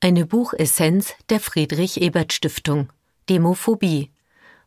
[0.00, 2.92] Eine Buchessenz der Friedrich Ebert Stiftung
[3.28, 4.12] Demophobie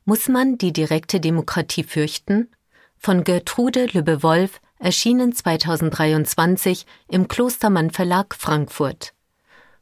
[0.03, 2.49] Muss man die direkte Demokratie fürchten?
[2.97, 9.13] Von Gertrude Lübbe-Wolf, erschienen 2023 im Klostermann Verlag Frankfurt.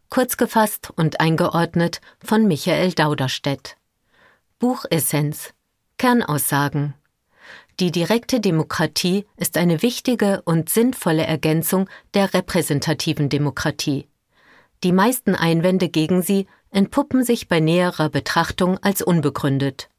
[0.10, 3.78] Kurz gefasst und eingeordnet von Michael Dauderstedt.
[4.60, 5.54] Buchessenz
[5.98, 6.94] Kernaussagen
[7.80, 14.08] Die direkte Demokratie ist eine wichtige und sinnvolle Ergänzung der repräsentativen Demokratie.
[14.84, 19.90] Die meisten Einwände gegen sie entpuppen sich bei näherer Betrachtung als unbegründet.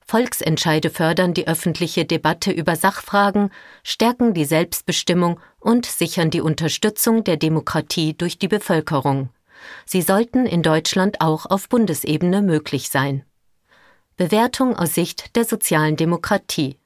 [0.00, 3.50] Volksentscheide fördern die öffentliche Debatte über Sachfragen,
[3.84, 9.28] stärken die Selbstbestimmung und sichern die Unterstützung der Demokratie durch die Bevölkerung.
[9.86, 13.24] Sie sollten in Deutschland auch auf Bundesebene möglich sein.
[14.16, 16.79] Bewertung aus Sicht der sozialen Demokratie.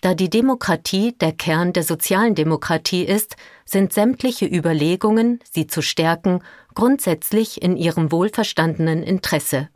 [0.00, 6.40] Da die Demokratie der Kern der sozialen Demokratie ist, sind sämtliche Überlegungen, sie zu stärken,
[6.74, 9.68] grundsätzlich in ihrem wohlverstandenen Interesse.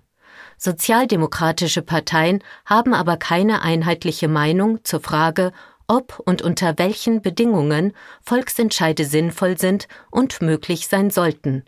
[0.59, 5.51] Sozialdemokratische Parteien haben aber keine einheitliche Meinung zur Frage,
[5.89, 11.65] ob und unter welchen Bedingungen Volksentscheide sinnvoll sind und möglich sein sollten.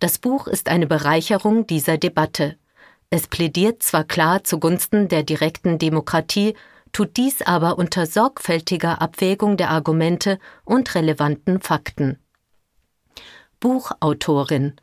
[0.00, 2.56] Das Buch ist eine Bereicherung dieser Debatte.
[3.08, 6.54] Es plädiert zwar klar zugunsten der direkten Demokratie,
[6.96, 12.18] tut dies aber unter sorgfältiger Abwägung der Argumente und relevanten Fakten.
[13.60, 14.80] Buchautorin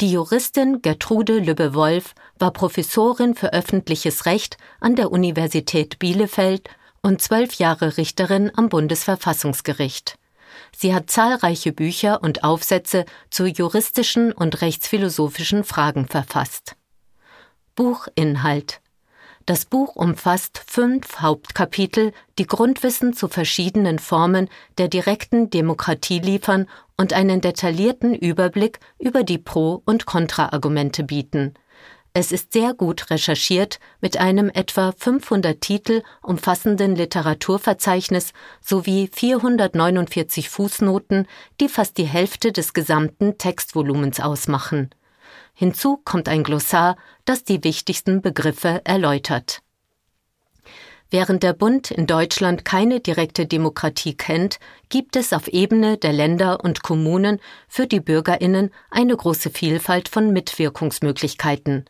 [0.00, 6.70] die Juristin Gertrude Lübbe-Wolf war Professorin für öffentliches Recht an der Universität Bielefeld
[7.02, 10.16] und zwölf Jahre Richterin am Bundesverfassungsgericht.
[10.76, 16.76] Sie hat zahlreiche Bücher und Aufsätze zu juristischen und rechtsphilosophischen Fragen verfasst.
[17.74, 18.80] Buchinhalt
[19.48, 26.68] das Buch umfasst fünf Hauptkapitel, die Grundwissen zu verschiedenen Formen der direkten Demokratie liefern
[26.98, 31.54] und einen detaillierten Überblick über die Pro- und Kontraargumente bieten.
[32.12, 41.26] Es ist sehr gut recherchiert mit einem etwa 500 Titel umfassenden Literaturverzeichnis sowie 449 Fußnoten,
[41.58, 44.90] die fast die Hälfte des gesamten Textvolumens ausmachen.
[45.60, 49.60] Hinzu kommt ein Glossar, das die wichtigsten Begriffe erläutert.
[51.10, 56.62] Während der Bund in Deutschland keine direkte Demokratie kennt, gibt es auf Ebene der Länder
[56.62, 61.86] und Kommunen für die Bürgerinnen eine große Vielfalt von Mitwirkungsmöglichkeiten.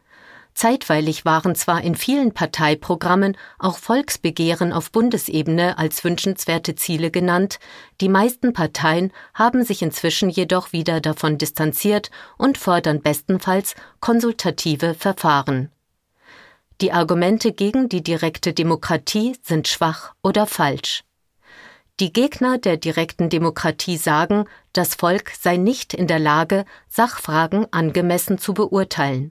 [0.59, 7.61] Zeitweilig waren zwar in vielen Parteiprogrammen auch Volksbegehren auf Bundesebene als wünschenswerte Ziele genannt,
[8.01, 15.71] die meisten Parteien haben sich inzwischen jedoch wieder davon distanziert und fordern bestenfalls konsultative Verfahren.
[16.81, 21.05] Die Argumente gegen die direkte Demokratie sind schwach oder falsch.
[22.01, 28.39] Die Gegner der direkten Demokratie sagen, das Volk sei nicht in der Lage, Sachfragen angemessen
[28.39, 29.31] zu beurteilen.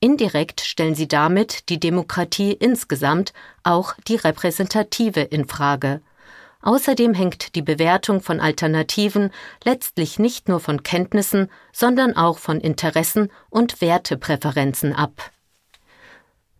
[0.00, 6.02] Indirekt stellen sie damit die Demokratie insgesamt, auch die repräsentative, in Frage.
[6.60, 9.30] Außerdem hängt die Bewertung von Alternativen
[9.64, 15.30] letztlich nicht nur von Kenntnissen, sondern auch von Interessen und Wertepräferenzen ab.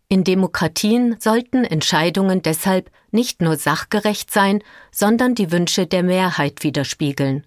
[0.09, 7.45] In Demokratien sollten Entscheidungen deshalb nicht nur sachgerecht sein, sondern die Wünsche der Mehrheit widerspiegeln.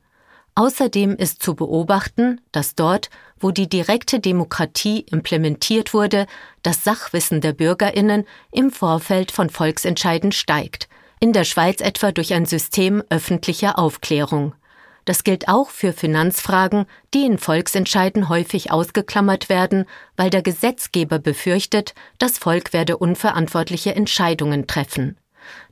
[0.55, 6.27] Außerdem ist zu beobachten, dass dort, wo die direkte Demokratie implementiert wurde,
[6.63, 10.89] das Sachwissen der Bürgerinnen im Vorfeld von Volksentscheiden steigt,
[11.19, 14.53] in der Schweiz etwa durch ein System öffentlicher Aufklärung.
[15.05, 19.85] Das gilt auch für Finanzfragen, die in Volksentscheiden häufig ausgeklammert werden,
[20.17, 25.17] weil der Gesetzgeber befürchtet, das Volk werde unverantwortliche Entscheidungen treffen.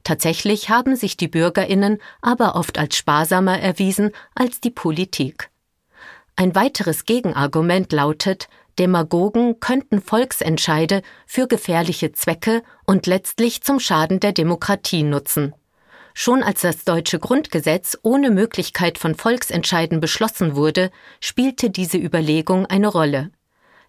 [0.03, 5.49] Tatsächlich haben sich die Bürgerinnen aber oft als sparsamer erwiesen als die Politik.
[6.37, 8.47] Ein weiteres Gegenargument lautet,
[8.79, 15.53] Demagogen könnten Volksentscheide für gefährliche Zwecke und letztlich zum Schaden der Demokratie nutzen.
[16.13, 22.87] Schon als das deutsche Grundgesetz ohne Möglichkeit von Volksentscheiden beschlossen wurde, spielte diese Überlegung eine
[22.87, 23.31] Rolle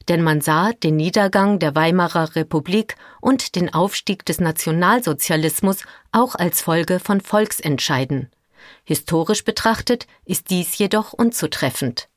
[0.09, 6.63] denn man sah den Niedergang der Weimarer Republik und den Aufstieg des Nationalsozialismus auch als
[6.63, 8.31] Folge von Volksentscheiden.
[8.85, 12.09] Historisch betrachtet ist dies jedoch unzutreffend.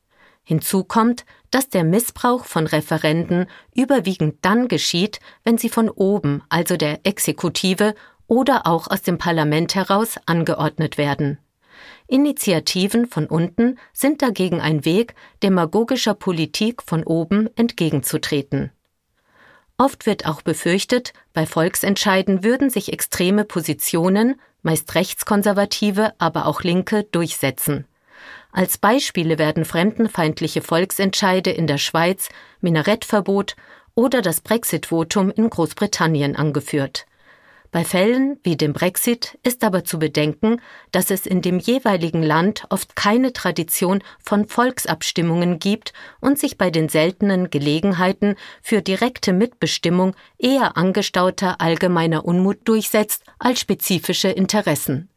[0.44, 6.76] Hinzu kommt, dass der Missbrauch von Referenden überwiegend dann geschieht, wenn sie von oben, also
[6.76, 7.94] der Exekutive
[8.26, 11.38] oder auch aus dem Parlament heraus angeordnet werden.
[12.06, 18.70] Initiativen von unten sind dagegen ein Weg, demagogischer Politik von oben entgegenzutreten.
[19.78, 27.04] Oft wird auch befürchtet, bei Volksentscheiden würden sich extreme Positionen, meist rechtskonservative, aber auch linke,
[27.04, 27.86] durchsetzen.
[28.52, 32.28] Als Beispiele werden fremdenfeindliche Volksentscheide in der Schweiz,
[32.60, 33.56] Minarettverbot
[33.94, 37.06] oder das Brexit-Votum in Großbritannien angeführt.
[37.70, 40.60] Bei Fällen wie dem Brexit ist aber zu bedenken,
[40.90, 46.70] dass es in dem jeweiligen Land oft keine Tradition von Volksabstimmungen gibt und sich bei
[46.70, 55.08] den seltenen Gelegenheiten für direkte Mitbestimmung eher angestauter allgemeiner Unmut durchsetzt als spezifische Interessen.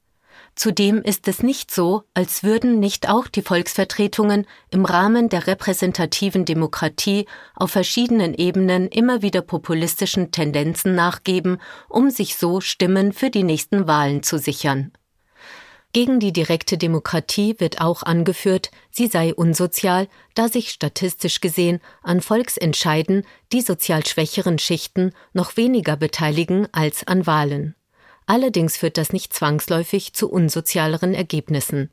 [0.56, 6.46] Zudem ist es nicht so, als würden nicht auch die Volksvertretungen im Rahmen der repräsentativen
[6.46, 7.26] Demokratie
[7.56, 11.58] auf verschiedenen Ebenen immer wieder populistischen Tendenzen nachgeben,
[11.90, 14.94] um sich so Stimmen für die nächsten Wahlen zu sichern.
[15.92, 22.22] Gegen die direkte Demokratie wird auch angeführt, sie sei unsozial, da sich statistisch gesehen an
[22.22, 27.76] Volksentscheiden die sozial schwächeren Schichten noch weniger beteiligen als an Wahlen.
[28.26, 31.92] Allerdings führt das nicht zwangsläufig zu unsozialeren Ergebnissen.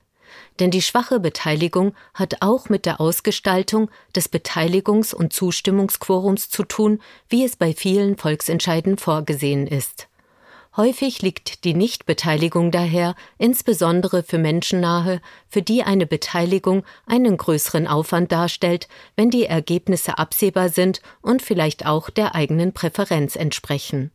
[0.60, 7.00] Denn die schwache Beteiligung hat auch mit der Ausgestaltung des Beteiligungs- und Zustimmungsquorums zu tun,
[7.28, 10.08] wie es bei vielen Volksentscheiden vorgesehen ist.
[10.74, 15.20] Häufig liegt die Nichtbeteiligung daher insbesondere für Menschen nahe,
[15.50, 21.84] für die eine Beteiligung einen größeren Aufwand darstellt, wenn die Ergebnisse absehbar sind und vielleicht
[21.84, 24.12] auch der eigenen Präferenz entsprechen.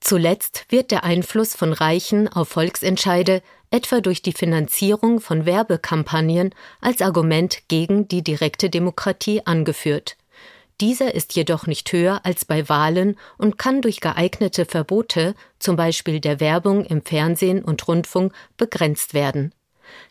[0.00, 7.02] Zuletzt wird der Einfluss von Reichen auf Volksentscheide etwa durch die Finanzierung von Werbekampagnen als
[7.02, 10.16] Argument gegen die direkte Demokratie angeführt.
[10.80, 16.20] Dieser ist jedoch nicht höher als bei Wahlen und kann durch geeignete Verbote, zum Beispiel
[16.20, 19.52] der Werbung im Fernsehen und Rundfunk, begrenzt werden.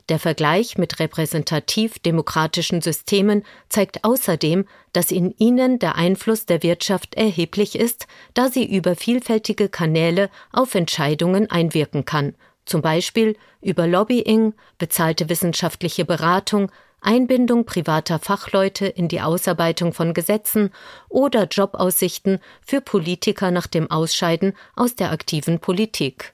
[0.10, 7.16] Der Vergleich mit repräsentativ demokratischen Systemen zeigt außerdem, dass in ihnen der Einfluss der Wirtschaft
[7.16, 12.36] erheblich ist, da sie über vielfältige Kanäle auf Entscheidungen einwirken kann,
[12.66, 16.72] zum Beispiel über Lobbying, bezahlte wissenschaftliche Beratung,
[17.02, 20.72] Einbindung privater Fachleute in die Ausarbeitung von Gesetzen
[21.10, 26.34] oder Jobaussichten für Politiker nach dem Ausscheiden aus der aktiven Politik.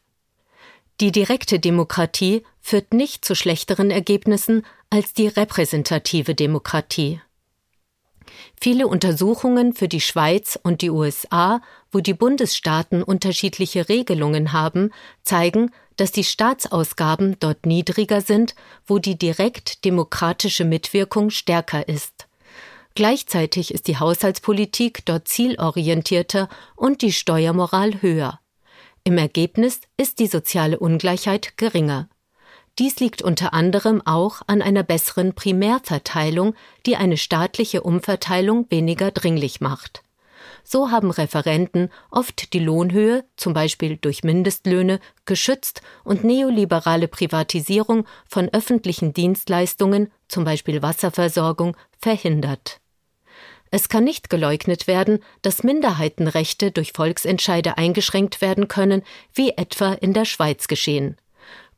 [1.02, 7.22] Die direkte Demokratie führt nicht zu schlechteren Ergebnissen als die repräsentative Demokratie.
[8.60, 11.62] Viele Untersuchungen für die Schweiz und die USA,
[11.92, 14.92] wo die Bundesstaaten unterschiedliche Regelungen haben,
[15.24, 18.56] zeigen, dass die Staatsausgaben dort niedriger sind,
[18.88, 22.28] wo die direkt demokratische Mitwirkung stärker ist.
[22.96, 28.40] Gleichzeitig ist die Haushaltspolitik dort zielorientierter und die Steuermoral höher.
[29.04, 32.08] Im Ergebnis ist die soziale Ungleichheit geringer.
[32.80, 36.56] Dies liegt unter anderem auch an einer besseren Primärverteilung,
[36.88, 40.04] die eine staatliche Umverteilung weniger dringlich macht.
[40.64, 48.50] So haben Referenten oft die Lohnhöhe, zum Beispiel durch Mindestlöhne, geschützt und neoliberale Privatisierung von
[48.50, 52.80] öffentlichen Dienstleistungen, zum Beispiel Wasserversorgung, verhindert.
[53.70, 59.04] Es kann nicht geleugnet werden, dass Minderheitenrechte durch Volksentscheide eingeschränkt werden können,
[59.34, 61.18] wie etwa in der Schweiz geschehen.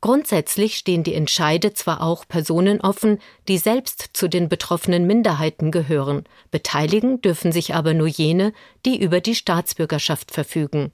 [0.06, 3.18] Grundsätzlich stehen die Entscheide zwar auch Personen offen,
[3.48, 6.22] die selbst zu den betroffenen Minderheiten gehören,
[6.52, 8.52] beteiligen dürfen sich aber nur jene,
[8.84, 10.92] die über die Staatsbürgerschaft verfügen.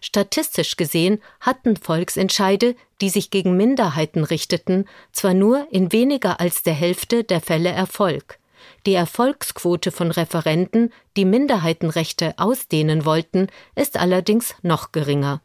[0.00, 6.74] Statistisch gesehen hatten Volksentscheide, die sich gegen Minderheiten richteten, zwar nur in weniger als der
[6.74, 8.38] Hälfte der Fälle Erfolg.
[8.86, 15.40] Die Erfolgsquote von Referenten, die Minderheitenrechte ausdehnen wollten, ist allerdings noch geringer.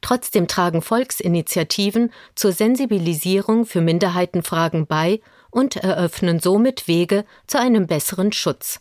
[0.00, 5.20] Trotzdem tragen Volksinitiativen zur Sensibilisierung für Minderheitenfragen bei
[5.50, 8.80] und eröffnen somit Wege zu einem besseren Schutz.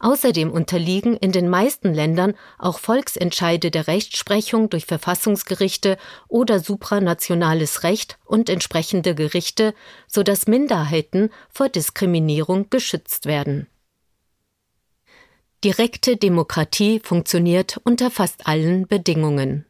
[0.00, 8.18] Außerdem unterliegen in den meisten Ländern auch Volksentscheide der Rechtsprechung durch Verfassungsgerichte oder supranationales Recht
[8.24, 9.74] und entsprechende Gerichte,
[10.06, 13.66] so dass Minderheiten vor Diskriminierung geschützt werden.
[15.64, 19.64] Direkte Demokratie funktioniert unter fast allen Bedingungen.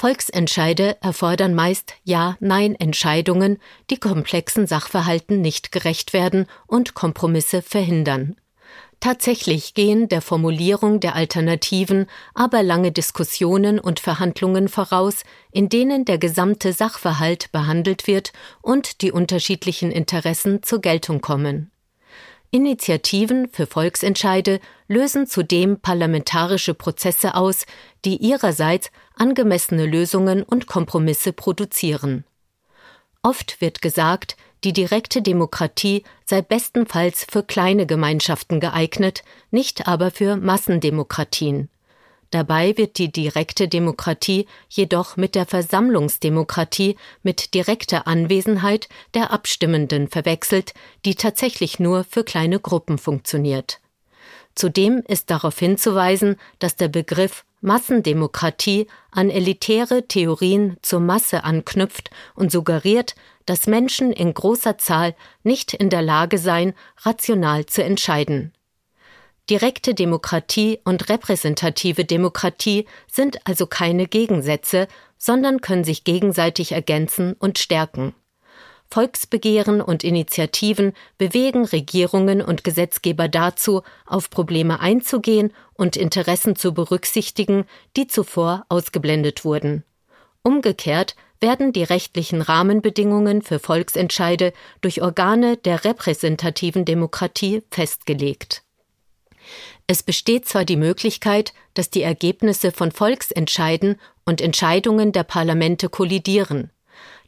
[0.00, 3.58] Volksentscheide erfordern meist Ja-Nein-Entscheidungen,
[3.90, 8.36] die komplexen Sachverhalten nicht gerecht werden und Kompromisse verhindern.
[9.00, 16.16] Tatsächlich gehen der Formulierung der Alternativen aber lange Diskussionen und Verhandlungen voraus, in denen der
[16.16, 21.70] gesamte Sachverhalt behandelt wird und die unterschiedlichen Interessen zur Geltung kommen.
[22.52, 27.64] Initiativen für Volksentscheide lösen zudem parlamentarische Prozesse aus,
[28.04, 32.24] die ihrerseits angemessene Lösungen und Kompromisse produzieren.
[33.22, 40.36] Oft wird gesagt, die direkte Demokratie sei bestenfalls für kleine Gemeinschaften geeignet, nicht aber für
[40.36, 41.68] Massendemokratien.
[42.30, 50.72] Dabei wird die direkte Demokratie jedoch mit der Versammlungsdemokratie mit direkter Anwesenheit der Abstimmenden verwechselt,
[51.04, 53.80] die tatsächlich nur für kleine Gruppen funktioniert.
[54.54, 62.50] Zudem ist darauf hinzuweisen, dass der Begriff Massendemokratie an elitäre Theorien zur Masse anknüpft und
[62.52, 68.52] suggeriert, dass Menschen in großer Zahl nicht in der Lage seien, rational zu entscheiden.
[69.50, 74.86] Direkte Demokratie und repräsentative Demokratie sind also keine Gegensätze,
[75.18, 78.14] sondern können sich gegenseitig ergänzen und stärken.
[78.92, 87.64] Volksbegehren und Initiativen bewegen Regierungen und Gesetzgeber dazu, auf Probleme einzugehen und Interessen zu berücksichtigen,
[87.96, 89.82] die zuvor ausgeblendet wurden.
[90.44, 98.62] Umgekehrt werden die rechtlichen Rahmenbedingungen für Volksentscheide durch Organe der repräsentativen Demokratie festgelegt.
[99.90, 106.70] Es besteht zwar die Möglichkeit, dass die Ergebnisse von Volksentscheiden und Entscheidungen der Parlamente kollidieren.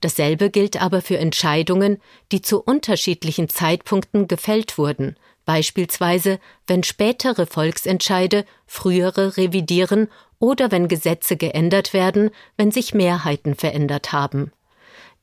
[0.00, 2.00] Dasselbe gilt aber für Entscheidungen,
[2.30, 6.38] die zu unterschiedlichen Zeitpunkten gefällt wurden, beispielsweise
[6.68, 10.06] wenn spätere Volksentscheide frühere revidieren
[10.38, 14.52] oder wenn Gesetze geändert werden, wenn sich Mehrheiten verändert haben.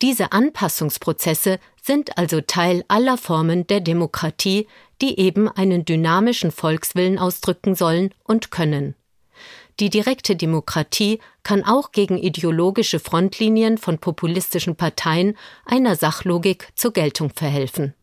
[0.01, 4.67] Diese Anpassungsprozesse sind also Teil aller Formen der Demokratie,
[5.01, 8.95] die eben einen dynamischen Volkswillen ausdrücken sollen und können.
[9.79, 17.31] Die direkte Demokratie kann auch gegen ideologische Frontlinien von populistischen Parteien einer Sachlogik zur Geltung
[17.33, 17.93] verhelfen.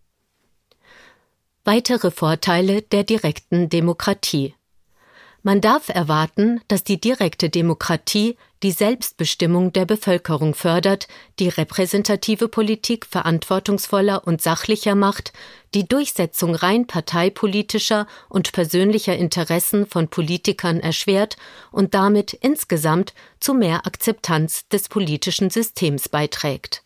[1.65, 4.55] Weitere Vorteile der direkten Demokratie
[5.47, 11.07] man darf erwarten, dass die direkte Demokratie die Selbstbestimmung der Bevölkerung fördert,
[11.39, 15.33] die repräsentative Politik verantwortungsvoller und sachlicher macht,
[15.77, 21.37] die Durchsetzung rein parteipolitischer und persönlicher Interessen von Politikern erschwert
[21.71, 26.83] und damit insgesamt zu mehr Akzeptanz des politischen Systems beiträgt.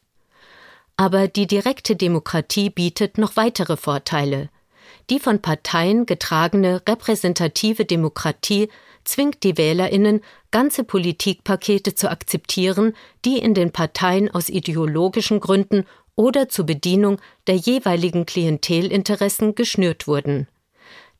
[0.96, 4.50] Aber die direkte Demokratie bietet noch weitere Vorteile.
[5.08, 8.70] Die von Parteien getragene repräsentative Demokratie
[9.04, 10.20] zwingt die Wählerinnen,
[10.50, 12.94] ganze Politikpakete zu akzeptieren,
[13.24, 15.86] die in den Parteien aus ideologischen Gründen
[16.20, 20.48] oder zur Bedienung der jeweiligen Klientelinteressen geschnürt wurden.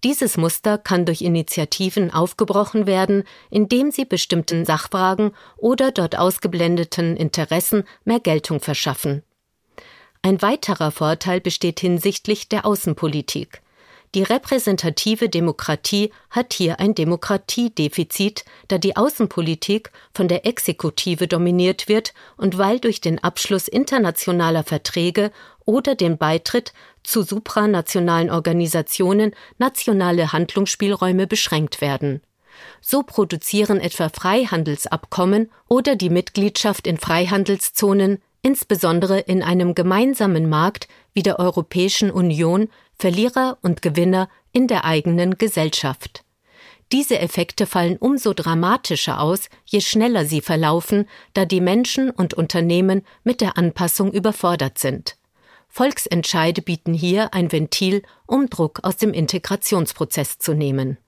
[0.04, 7.84] Dieses Muster kann durch Initiativen aufgebrochen werden, indem sie bestimmten Sachfragen oder dort ausgeblendeten Interessen
[8.04, 9.22] mehr Geltung verschaffen.
[10.20, 13.62] Ein weiterer Vorteil besteht hinsichtlich der Außenpolitik.
[14.16, 22.12] Die repräsentative Demokratie hat hier ein Demokratiedefizit, da die Außenpolitik von der Exekutive dominiert wird
[22.36, 25.30] und weil durch den Abschluss internationaler Verträge
[25.64, 26.72] oder den Beitritt
[27.04, 32.20] zu supranationalen Organisationen nationale Handlungsspielräume beschränkt werden.
[32.80, 41.22] So produzieren etwa Freihandelsabkommen oder die Mitgliedschaft in Freihandelszonen insbesondere in einem gemeinsamen Markt wie
[41.22, 46.24] der Europäischen Union Verlierer und Gewinner in der eigenen Gesellschaft.
[46.92, 53.02] Diese Effekte fallen umso dramatischer aus, je schneller sie verlaufen, da die Menschen und Unternehmen
[53.22, 55.16] mit der Anpassung überfordert sind.
[55.68, 60.98] Volksentscheide bieten hier ein Ventil, um Druck aus dem Integrationsprozess zu nehmen.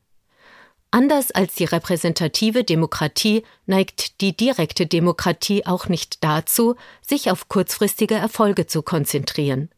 [0.93, 8.15] Anders als die repräsentative Demokratie neigt die direkte Demokratie auch nicht dazu, sich auf kurzfristige
[8.15, 9.71] Erfolge zu konzentrieren.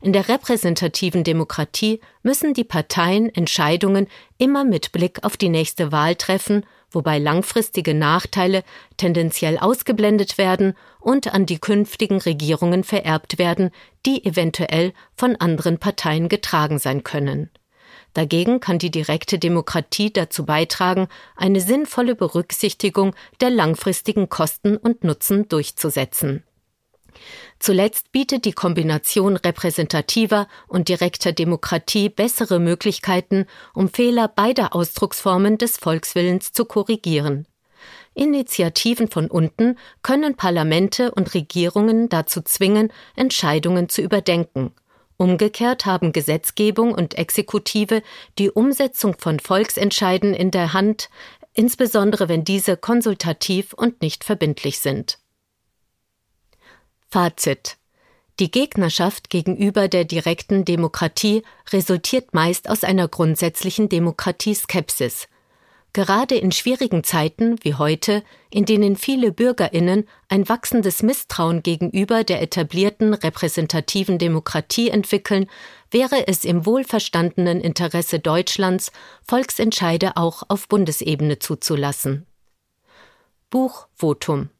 [0.00, 4.06] In der repräsentativen Demokratie müssen die Parteien Entscheidungen
[4.38, 8.64] immer mit Blick auf die nächste Wahl treffen, wobei langfristige Nachteile
[8.96, 13.70] tendenziell ausgeblendet werden und an die künftigen Regierungen vererbt werden,
[14.06, 17.50] die eventuell von anderen Parteien getragen sein können.
[18.14, 25.48] Dagegen kann die direkte Demokratie dazu beitragen, eine sinnvolle Berücksichtigung der langfristigen Kosten und Nutzen
[25.48, 26.42] durchzusetzen.
[27.58, 35.76] Zuletzt bietet die Kombination repräsentativer und direkter Demokratie bessere Möglichkeiten, um Fehler beider Ausdrucksformen des
[35.76, 37.46] Volkswillens zu korrigieren.
[38.14, 44.72] Initiativen von unten können Parlamente und Regierungen dazu zwingen, Entscheidungen zu überdenken
[45.18, 48.02] Umgekehrt haben Gesetzgebung und Exekutive
[48.38, 51.10] die Umsetzung von Volksentscheiden in der Hand,
[51.54, 55.18] insbesondere wenn diese konsultativ und nicht verbindlich sind.
[57.10, 57.76] Fazit.
[58.38, 65.28] Die Gegnerschaft gegenüber der direkten Demokratie resultiert meist aus einer grundsätzlichen Demokratieskepsis,
[65.94, 72.42] Gerade in schwierigen Zeiten wie heute, in denen viele Bürgerinnen ein wachsendes Misstrauen gegenüber der
[72.42, 75.48] etablierten repräsentativen Demokratie entwickeln,
[75.90, 78.92] wäre es im wohlverstandenen Interesse Deutschlands,
[79.26, 82.26] Volksentscheide auch auf Bundesebene zuzulassen.
[83.48, 84.50] Buch Votum.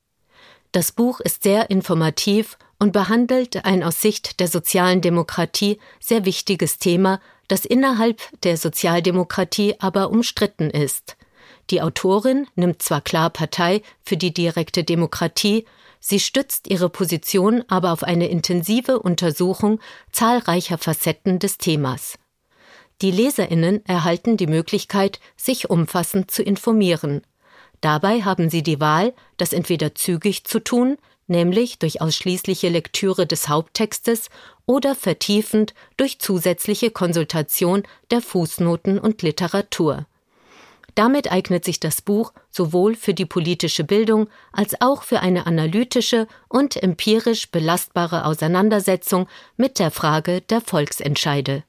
[0.72, 6.78] Das Buch ist sehr informativ und behandelt ein aus Sicht der sozialen Demokratie sehr wichtiges
[6.78, 11.16] Thema, das innerhalb der Sozialdemokratie aber umstritten ist.
[11.70, 15.64] Die Autorin nimmt zwar klar Partei für die direkte Demokratie,
[16.00, 19.80] sie stützt ihre Position aber auf eine intensive Untersuchung
[20.12, 22.18] zahlreicher Facetten des Themas.
[23.00, 27.22] Die Leserinnen erhalten die Möglichkeit, sich umfassend zu informieren.
[27.80, 33.48] Dabei haben sie die Wahl, das entweder zügig zu tun, nämlich durch ausschließliche Lektüre des
[33.48, 34.30] Haupttextes
[34.66, 40.06] oder vertiefend durch zusätzliche Konsultation der Fußnoten und Literatur.
[40.94, 46.26] Damit eignet sich das Buch sowohl für die politische Bildung als auch für eine analytische
[46.48, 51.62] und empirisch belastbare Auseinandersetzung mit der Frage der Volksentscheide.